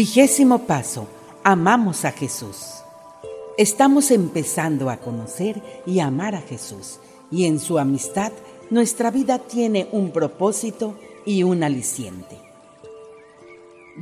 [0.00, 1.08] Vigésimo paso.
[1.42, 2.84] Amamos a Jesús.
[3.56, 7.00] Estamos empezando a conocer y amar a Jesús
[7.32, 8.30] y en su amistad
[8.70, 10.96] nuestra vida tiene un propósito
[11.26, 12.38] y un aliciente.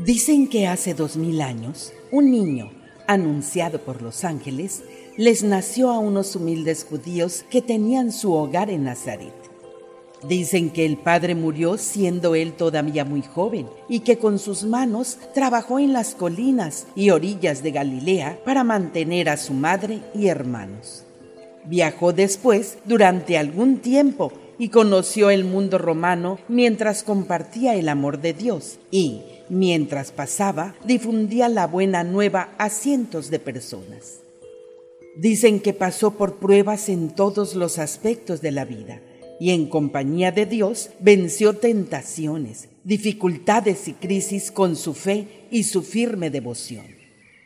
[0.05, 2.71] Dicen que hace dos mil años un niño,
[3.07, 4.83] anunciado por los ángeles,
[5.17, 9.46] les nació a unos humildes judíos que tenían su hogar en Nazaret.
[10.23, 15.19] Dicen que el padre murió siendo él todavía muy joven y que con sus manos
[15.35, 21.05] trabajó en las colinas y orillas de Galilea para mantener a su madre y hermanos.
[21.67, 28.33] Viajó después durante algún tiempo y conoció el mundo romano mientras compartía el amor de
[28.33, 34.21] Dios y, mientras pasaba, difundía la buena nueva a cientos de personas.
[35.19, 39.01] Dicen que pasó por pruebas en todos los aspectos de la vida
[39.39, 45.83] y en compañía de Dios venció tentaciones, dificultades y crisis con su fe y su
[45.83, 46.87] firme devoción.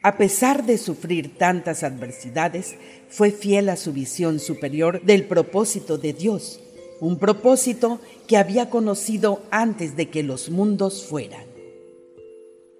[0.02, 2.76] A pesar de sufrir tantas adversidades,
[3.08, 6.60] fue fiel a su visión superior del propósito de Dios,
[7.00, 11.44] un propósito que había conocido antes de que los mundos fueran.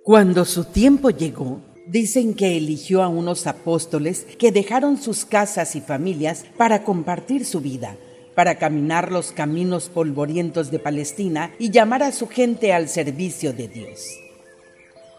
[0.03, 5.81] Cuando su tiempo llegó, dicen que eligió a unos apóstoles que dejaron sus casas y
[5.81, 7.99] familias para compartir su vida
[8.35, 13.69] para caminar los caminos polvorientos de Palestina y llamar a su gente al servicio de
[13.69, 14.19] Dios.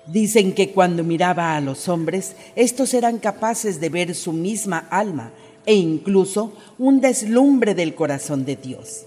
[0.07, 5.31] Dicen que cuando miraba a los hombres, estos eran capaces de ver su misma alma
[5.65, 9.05] e incluso un deslumbre del corazón de Dios.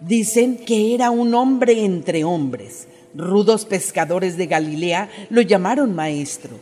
[0.00, 2.86] Dicen que era un hombre entre hombres.
[3.14, 6.58] Rudos pescadores de Galilea lo llamaron maestro.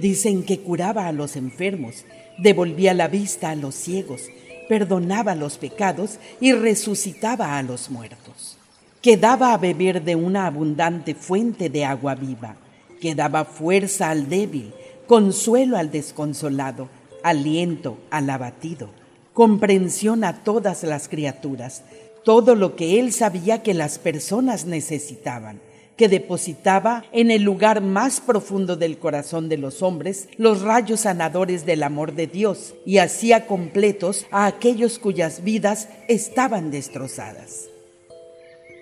[0.00, 2.04] Dicen que curaba a los enfermos,
[2.36, 4.22] devolvía la vista a los ciegos,
[4.68, 8.56] perdonaba los pecados y resucitaba a los muertos,
[9.02, 12.56] que daba a beber de una abundante fuente de agua viva,
[13.00, 14.72] que daba fuerza al débil,
[15.06, 16.88] consuelo al desconsolado,
[17.22, 18.90] aliento al abatido,
[19.32, 21.82] comprensión a todas las criaturas,
[22.24, 25.60] todo lo que él sabía que las personas necesitaban
[25.96, 31.66] que depositaba en el lugar más profundo del corazón de los hombres los rayos sanadores
[31.66, 37.68] del amor de Dios y hacía completos a aquellos cuyas vidas estaban destrozadas.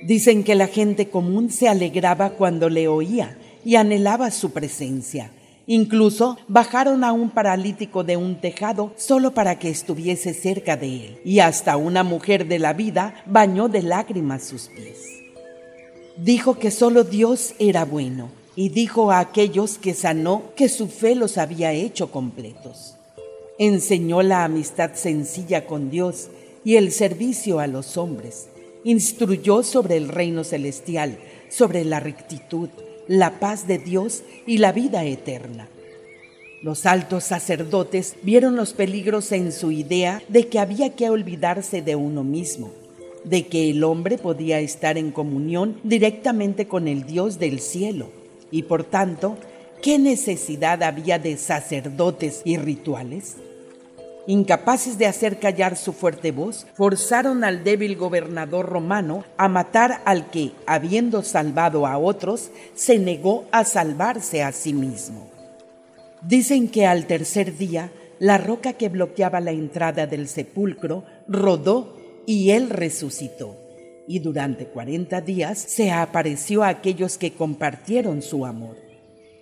[0.03, 5.31] Dicen que la gente común se alegraba cuando le oía y anhelaba su presencia.
[5.67, 11.21] Incluso bajaron a un paralítico de un tejado solo para que estuviese cerca de él,
[11.25, 15.22] y hasta una mujer de la vida bañó de lágrimas sus pies.
[16.17, 21.15] Dijo que solo Dios era bueno y dijo a aquellos que sanó que su fe
[21.15, 22.97] los había hecho completos.
[23.59, 26.29] Enseñó la amistad sencilla con Dios
[26.65, 28.49] y el servicio a los hombres.
[28.85, 31.19] Instruyó sobre el reino celestial,
[31.49, 32.69] sobre la rectitud,
[33.09, 35.69] la paz de Dios y la vida eterna.
[36.63, 41.97] Los altos sacerdotes vieron los peligros en su idea de que había que olvidarse de
[41.97, 42.71] uno mismo
[43.25, 48.11] de que el hombre podía estar en comunión directamente con el Dios del cielo
[48.53, 49.37] y por tanto,
[49.81, 53.39] ¿qué necesidad había de sacerdotes y rituales?
[54.29, 60.31] Incapaces de hacer callar su fuerte voz, forzaron al débil gobernador romano a matar al
[60.31, 65.29] que, habiendo salvado a otros, se negó a salvarse a sí mismo.
[66.21, 71.97] Dicen que al tercer día, la roca que bloqueaba la entrada del sepulcro rodó
[72.27, 73.57] y él resucitó.
[74.09, 78.77] Y durante cuarenta días se apareció a aquellos que compartieron su amor.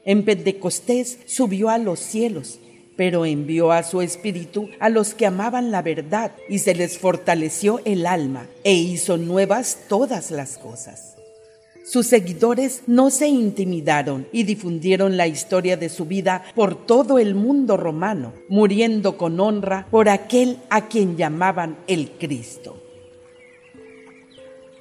[0.05, 2.59] En Pentecostés subió a los cielos,
[2.97, 7.81] pero envió a su espíritu a los que amaban la verdad y se les fortaleció
[7.85, 11.20] el alma e hizo nuevas todas las cosas.
[11.83, 17.35] Sus seguidores no se intimidaron y difundieron la historia de su vida por todo el
[17.35, 22.77] mundo romano, muriendo con honra por aquel a quien llamaban el Cristo.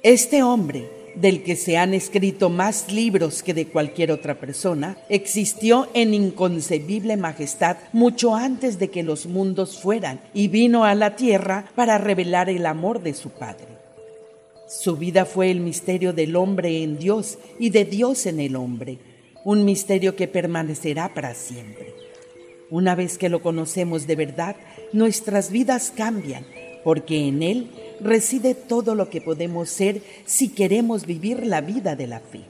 [0.02, 5.88] Este hombre, del que se han escrito más libros que de cualquier otra persona, existió
[5.94, 11.64] en inconcebible majestad mucho antes de que los mundos fueran y vino a la tierra
[11.74, 13.79] para revelar el amor de su Padre.
[14.70, 18.98] Su vida fue el misterio del hombre en Dios y de Dios en el hombre,
[19.44, 21.92] un misterio que permanecerá para siempre.
[22.70, 24.54] Una vez que lo conocemos de verdad,
[24.92, 26.46] nuestras vidas cambian,
[26.84, 27.68] porque en Él
[28.00, 32.42] reside todo lo que podemos ser si queremos vivir la vida de la fe.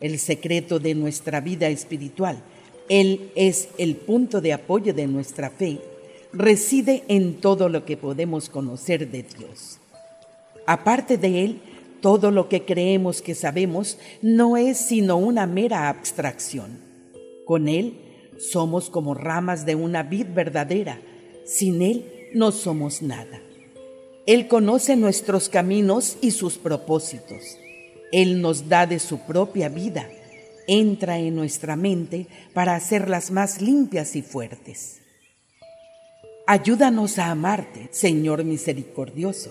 [0.00, 2.42] El secreto de nuestra vida espiritual,
[2.88, 5.78] Él es el punto de apoyo de nuestra fe,
[6.32, 9.78] reside en todo lo que podemos conocer de Dios.
[10.68, 11.62] Aparte de él,
[12.02, 16.78] todo lo que creemos que sabemos no es sino una mera abstracción.
[17.46, 17.94] Con Él
[18.36, 21.00] somos como ramas de una vid verdadera.
[21.46, 22.04] Sin Él
[22.34, 23.40] no somos nada.
[24.26, 27.56] Él conoce nuestros caminos y sus propósitos.
[28.12, 30.06] Él nos da de su propia vida.
[30.66, 35.00] Entra en nuestra mente para hacerlas más limpias y fuertes.
[36.46, 39.50] Ayúdanos a amarte, Señor misericordioso.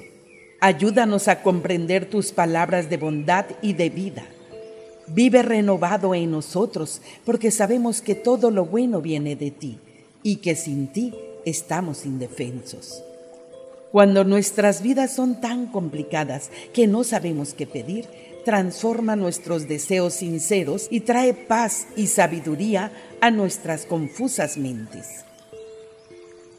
[0.59, 4.25] Ayúdanos a comprender tus palabras de bondad y de vida.
[5.05, 9.77] Vive renovado en nosotros, porque sabemos que todo lo bueno viene de ti
[10.23, 11.13] y que sin ti
[11.45, 13.03] estamos indefensos.
[13.91, 18.05] Cuando nuestras vidas son tan complicadas que no sabemos qué pedir,
[18.43, 25.26] transforma nuestros deseos sinceros y trae paz y sabiduría a nuestras confusas mentes.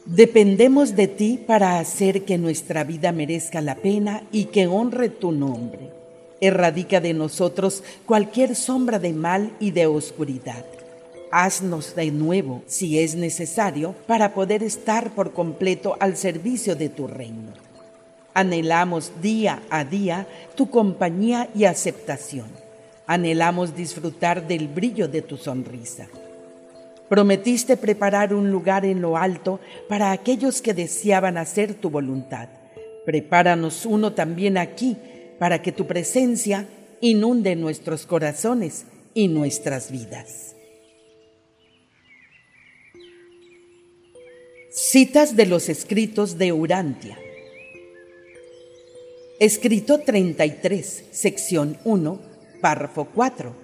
[0.05, 5.31] Dependemos de ti para hacer que nuestra vida merezca la pena y que honre tu
[5.31, 5.91] nombre.
[6.41, 10.65] Erradica de nosotros cualquier sombra de mal y de oscuridad
[11.31, 17.07] Haznos de nuevo, si es necesario, para poder estar por completo al servicio de tu
[17.07, 17.53] reino.
[18.33, 22.47] Anhelamos día a día tu compañía y aceptación.
[23.05, 26.07] Anhelamos disfrutar del brillo de tu sonrisa.
[27.09, 32.49] Prometiste preparar un lugar en lo alto para aquellos que deseaban hacer tu voluntad.
[33.05, 34.95] Prepáranos uno también aquí
[35.39, 36.67] para que tu presencia
[37.01, 40.55] inunde nuestros corazones y nuestras vidas.
[44.71, 47.17] Citas de los escritos de Urantia.
[49.39, 52.19] Escrito 33, sección 1,
[52.61, 53.55] párrafo 4,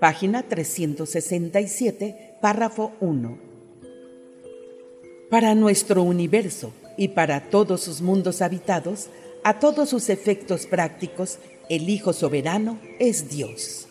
[0.00, 3.38] página 367, párrafo 1.
[5.30, 9.08] Para nuestro universo y para todos sus mundos habitados,
[9.44, 11.38] a todos sus efectos prácticos,
[11.68, 13.86] el Hijo Soberano es Dios.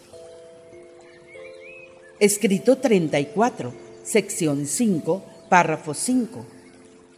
[2.19, 3.73] Escrito 34,
[4.03, 6.57] sección 5, párrafo 5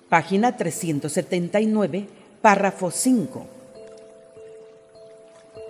[0.10, 2.08] página 379,
[2.42, 3.48] párrafo 5.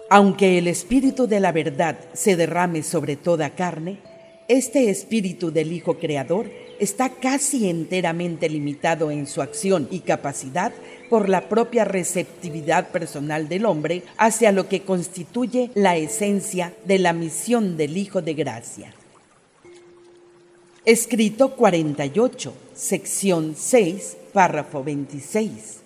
[0.10, 4.00] Aunque el Espíritu de la verdad se derrame sobre toda carne,
[4.50, 6.50] este Espíritu del Hijo Creador
[6.80, 10.74] está casi enteramente limitado en su acción y capacidad
[11.08, 17.14] por la propia receptividad personal del hombre hacia lo que constituye la esencia de la
[17.14, 18.92] misión del Hijo de Gracia.
[20.84, 25.78] Escrito 48, sección 6, párrafo 26,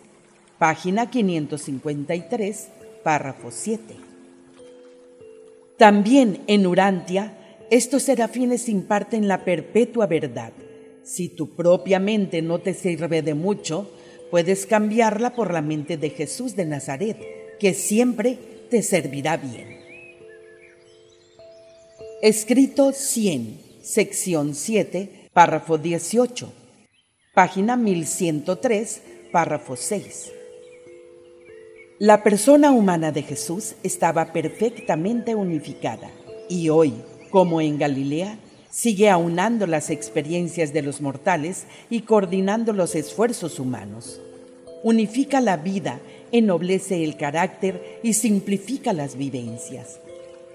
[0.58, 2.68] página 553,
[3.04, 3.96] párrafo 7.
[5.76, 7.34] También en Urantia,
[7.70, 10.54] estos serafines imparten la perpetua verdad.
[11.04, 13.90] Si tu propia mente no te sirve de mucho,
[14.32, 17.18] puedes cambiarla por la mente de Jesús de Nazaret,
[17.60, 18.38] que siempre
[18.70, 19.80] te servirá bien.
[22.22, 26.64] Escrito 100, sección 7, párrafo 18
[27.34, 29.02] página 1103,
[29.32, 30.32] párrafo 6.
[31.98, 36.12] La persona humana de Jesús estaba perfectamente unificada
[36.48, 36.94] y hoy,
[37.34, 38.38] como en Galilea,
[38.70, 44.22] sigue aunando las experiencias de los mortales y coordinando los esfuerzos humanos.
[44.84, 46.00] Unifica la vida,
[46.32, 50.00] ennoblece el carácter y simplifica las vivencias.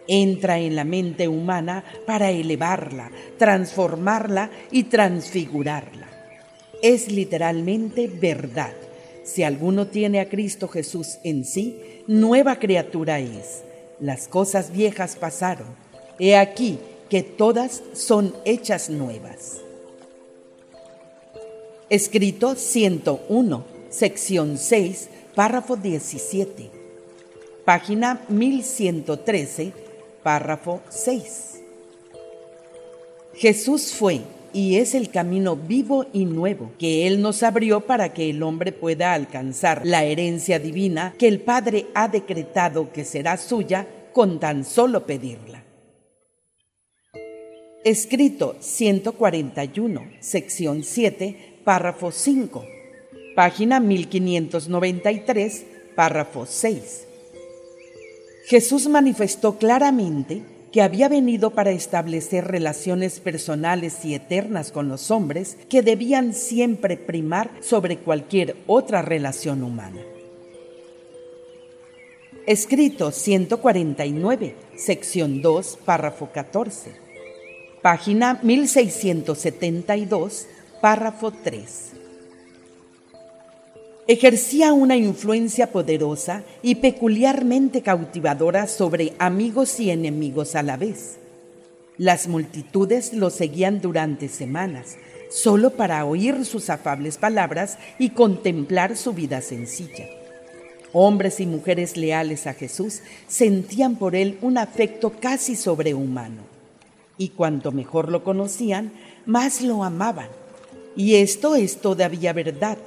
[0.06, 6.08] Entra en la mente humana para elevarla, transformarla y transfigurarla
[6.82, 8.72] es literalmente verdad.
[9.24, 13.62] Si alguno tiene a Cristo Jesús en sí, nueva criatura es.
[14.00, 15.66] Las cosas viejas pasaron.
[16.18, 19.58] He aquí que todas son hechas nuevas.
[21.88, 26.70] Escrito 101, sección 6, párrafo 17.
[27.64, 29.72] Página 1113,
[30.22, 31.60] párrafo 6.
[33.34, 34.22] Jesús fue
[34.52, 38.72] y es el camino vivo y nuevo que Él nos abrió para que el hombre
[38.72, 44.64] pueda alcanzar la herencia divina que el Padre ha decretado que será suya con tan
[44.64, 45.67] solo pedirla.
[47.84, 52.64] Escrito 141, sección 7, párrafo 5,
[53.36, 57.06] página 1593, párrafo 6.
[58.46, 60.42] Jesús manifestó claramente
[60.72, 66.96] que había venido para establecer relaciones personales y eternas con los hombres que debían siempre
[66.96, 70.00] primar sobre cualquier otra relación humana.
[72.44, 77.07] Escrito 149, sección 2, párrafo 14.
[77.88, 80.46] Página 1672,
[80.82, 81.92] párrafo 3
[84.06, 91.16] ejercía una influencia poderosa y peculiarmente cautivadora sobre amigos y enemigos a la vez.
[91.96, 94.98] Las multitudes lo seguían durante semanas,
[95.30, 100.10] solo para oír sus afables palabras y contemplar su vida sencilla.
[100.92, 106.57] Hombres y mujeres leales a Jesús sentían por él un afecto casi sobrehumano.
[107.18, 108.92] Y cuanto mejor lo conocían,
[109.26, 110.28] más lo amaban.
[110.96, 112.78] Y esto es todavía verdad.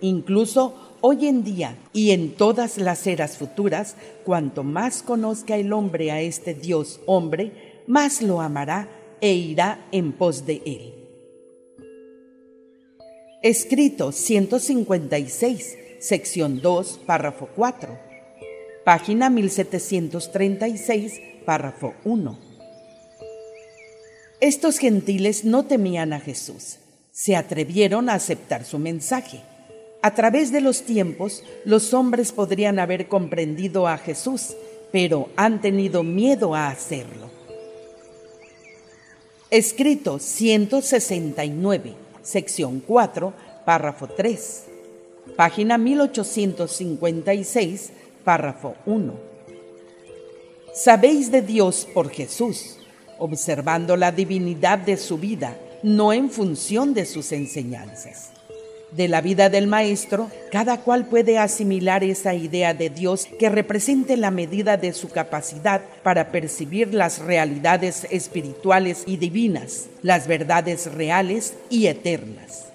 [0.00, 6.10] Incluso hoy en día y en todas las eras futuras, cuanto más conozca el hombre
[6.10, 8.88] a este Dios hombre, más lo amará
[9.20, 10.94] e irá en pos de él.
[13.42, 17.98] Escrito 156 sección 2, párrafo 4,
[18.84, 22.53] página 1736, párrafo 1.
[24.44, 26.76] Estos gentiles no temían a Jesús,
[27.12, 29.40] se atrevieron a aceptar su mensaje.
[30.02, 34.54] A través de los tiempos, los hombres podrían haber comprendido a Jesús,
[34.92, 37.30] pero han tenido miedo a hacerlo.
[39.48, 43.32] Escrito 169, sección 4,
[43.64, 44.64] párrafo 3
[45.38, 47.92] página 1856,
[48.24, 49.14] párrafo 1.
[50.74, 52.76] Sabéis de Dios por Jesús,
[53.24, 58.30] observando la divinidad de su vida, no en función de sus enseñanzas.
[58.90, 64.18] De la vida del Maestro, cada cual puede asimilar esa idea de Dios que represente
[64.18, 71.54] la medida de su capacidad para percibir las realidades espirituales y divinas, las verdades reales
[71.70, 72.66] y eternas.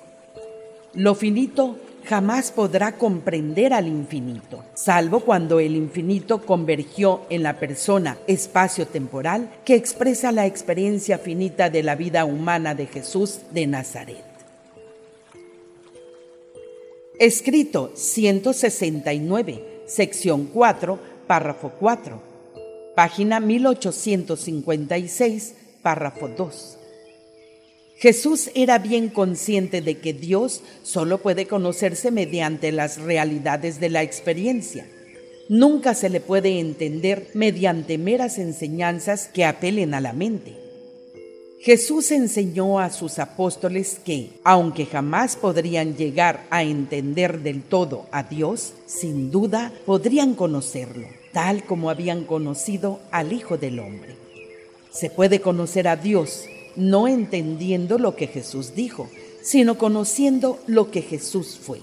[0.94, 1.77] Lo finito
[2.10, 9.75] jamás podrá comprender al infinito, salvo cuando el infinito convergió en la persona espacio-temporal que
[9.75, 14.24] expresa la experiencia finita de la vida humana de Jesús de Nazaret.
[17.20, 22.24] Escrito 169, sección 4, párrafo 4,
[22.96, 26.78] página 1856, párrafo 2.
[28.00, 34.03] Jesús era bien consciente de que Dios solo puede conocerse mediante las realidades de la
[34.03, 34.88] experiencia.
[35.50, 40.53] Nunca se le puede entender mediante meras enseñanzas que apelen a la mente.
[41.60, 48.24] Jesús enseñó a sus apóstoles que, aunque jamás podrían llegar a entender del todo a
[48.24, 54.15] Dios, sin duda podrían conocerlo, tal como habían conocido al Hijo del Hombre.
[54.89, 56.46] Se puede conocer a Dios
[56.76, 59.10] no entendiendo lo que Jesús dijo,
[59.42, 61.82] sino conociendo lo que Jesús fue.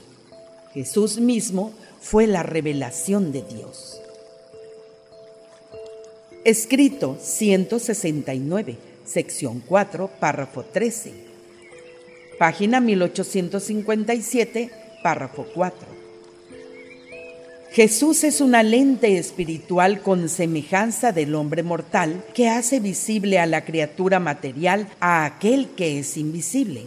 [0.75, 4.01] Jesús mismo fue la revelación de Dios.
[6.45, 11.13] Escrito 169, sección 4, párrafo 13.
[12.39, 14.71] Página 1857,
[15.03, 15.96] párrafo 4.
[17.77, 23.67] Jesús es una lente espiritual con semejanza del hombre mortal que hace visible a la
[23.67, 26.85] criatura material a aquel que es invisible.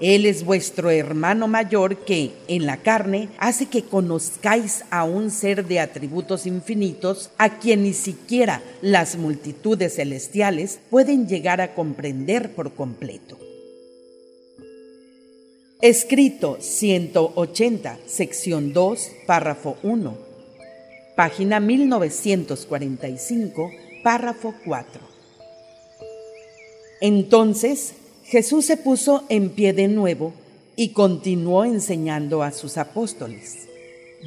[0.00, 5.64] Él es vuestro hermano mayor que, en la carne, hace que conozcáis a un ser
[5.64, 12.74] de atributos infinitos a quien ni siquiera las multitudes celestiales pueden llegar a comprender por
[12.74, 13.38] completo.
[15.84, 20.16] Escrito 180, sección 2, párrafo 1.
[21.14, 23.70] Página 1945,
[24.02, 25.00] párrafo 4.
[27.02, 27.92] Entonces
[28.24, 30.32] Jesús se puso en pie de nuevo
[30.74, 33.68] y continuó enseñando a sus apóstoles.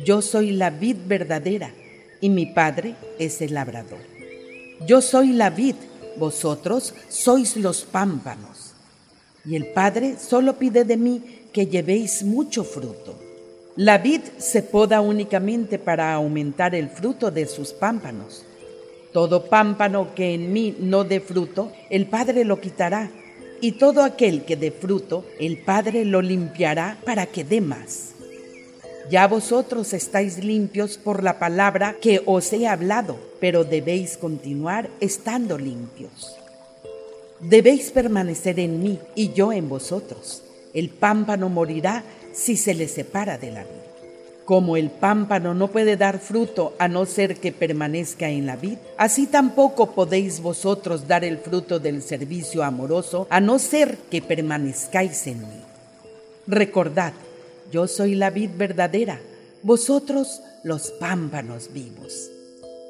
[0.05, 1.73] Yo soy la vid verdadera
[2.21, 3.97] y mi Padre es el labrador.
[4.85, 5.73] Yo soy la vid,
[6.19, 8.75] vosotros sois los pámpanos.
[9.43, 13.15] Y el Padre solo pide de mí que llevéis mucho fruto.
[13.77, 18.45] La vid se poda únicamente para aumentar el fruto de sus pámpanos.
[19.11, 23.09] Todo pámpano que en mí no dé fruto, el Padre lo quitará,
[23.59, 28.11] y todo aquel que dé fruto, el Padre lo limpiará para que dé más.
[29.09, 35.57] Ya vosotros estáis limpios por la palabra que os he hablado, pero debéis continuar estando
[35.57, 36.37] limpios.
[37.39, 40.43] Debéis permanecer en mí y yo en vosotros
[40.77, 42.03] el pámpano morirá
[42.33, 43.87] si se le separa de la vid.
[44.45, 48.77] Como el pámpano no puede dar fruto a no ser que permanezca en la vid,
[48.95, 55.25] así tampoco podéis vosotros dar el fruto del servicio amoroso a no ser que permanezcáis
[55.25, 55.61] en mí.
[56.45, 57.13] Recordad,
[57.71, 59.19] yo soy la vid verdadera,
[59.63, 62.29] vosotros los pámpanos vivos.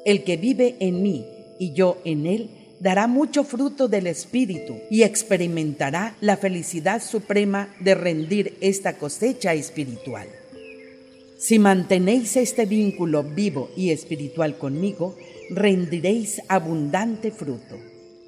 [0.04, 1.26] El que vive en mí
[1.58, 7.94] y yo en él, dará mucho fruto del Espíritu y experimentará la felicidad suprema de
[7.94, 10.28] rendir esta cosecha espiritual.
[11.38, 15.16] Si mantenéis este vínculo vivo y espiritual conmigo,
[15.50, 17.76] rendiréis abundante fruto.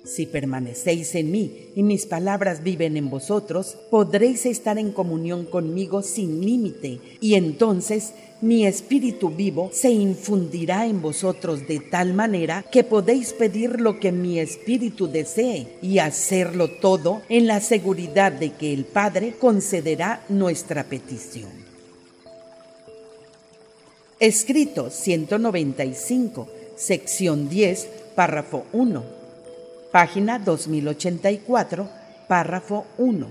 [0.04, 6.02] Si permanecéis en mí y mis palabras viven en vosotros, podréis estar en comunión conmigo
[6.02, 12.83] sin límite, y entonces mi espíritu vivo se infundirá en vosotros de tal manera que
[12.83, 18.73] podéis pedir lo que mi espíritu desee y hacerlo todo en la seguridad de que
[18.73, 21.50] el Padre concederá nuestra petición.
[24.19, 29.20] Escrito 195, sección 10, párrafo 1
[29.90, 31.88] página 2084,
[32.28, 33.26] párrafo 1.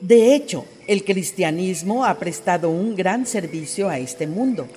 [0.00, 4.68] De hecho, el cristianismo ha prestado un gran servicio a este mundo,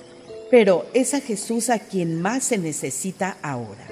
[0.50, 3.86] pero es a Jesús a quien más se necesita ahora.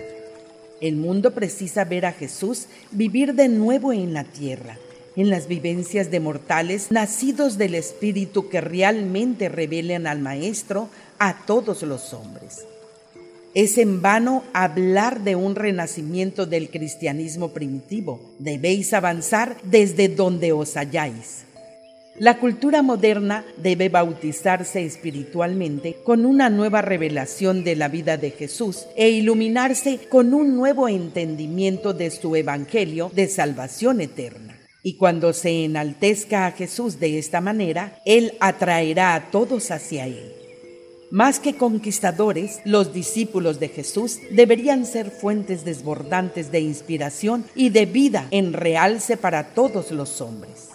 [0.81, 4.79] El mundo precisa ver a Jesús vivir de nuevo en la tierra,
[5.15, 10.89] en las vivencias de mortales nacidos del Espíritu que realmente revelen al Maestro
[11.19, 12.65] a todos los hombres.
[13.53, 18.21] Es en vano hablar de un renacimiento del cristianismo primitivo.
[18.39, 21.47] Debéis avanzar desde donde os halláis.
[22.17, 28.87] La cultura moderna debe bautizarse espiritualmente con una nueva revelación de la vida de Jesús
[28.97, 34.61] e iluminarse con un nuevo entendimiento de su evangelio de salvación eterna.
[34.85, 40.40] Y cuando se enaltezca a Jesús de esta manera, Él atraerá a todos hacia Él.
[41.11, 47.85] Más que conquistadores, los discípulos de Jesús deberían ser fuentes desbordantes de inspiración y de
[47.87, 50.69] vida en realce para todos los hombres.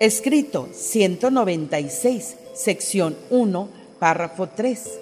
[0.00, 3.68] Escrito 196, sección 1,
[4.00, 4.98] párrafo 3,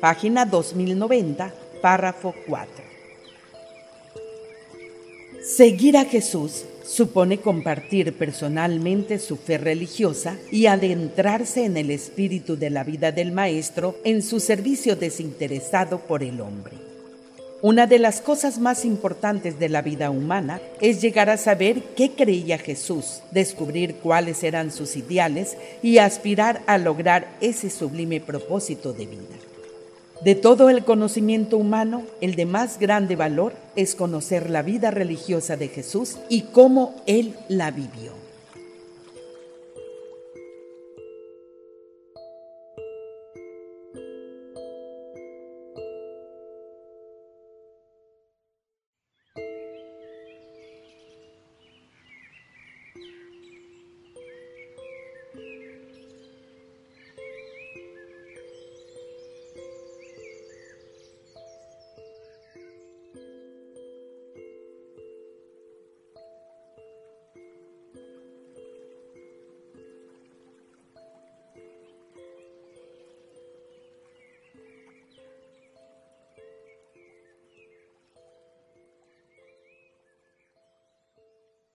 [0.00, 2.84] página 2090, párrafo 4.
[5.42, 12.68] Seguir a Jesús supone compartir personalmente su fe religiosa y adentrarse en el espíritu de
[12.68, 16.72] la vida del Maestro en su servicio desinteresado por el hombre.
[17.62, 22.10] Una de las cosas más importantes de la vida humana es llegar a saber qué
[22.12, 29.06] creía Jesús, descubrir cuáles eran sus ideales y aspirar a lograr ese sublime propósito de
[29.06, 29.49] vida.
[30.24, 35.56] De todo el conocimiento humano, el de más grande valor es conocer la vida religiosa
[35.56, 38.19] de Jesús y cómo Él la vivió.